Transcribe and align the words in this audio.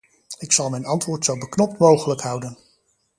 Ik 0.39 0.51
zal 0.51 0.69
mijn 0.69 0.85
antwoord 0.85 1.25
zo 1.25 1.37
beknopt 1.37 1.77
mogelijk 1.79 2.21
houden. 2.21 2.57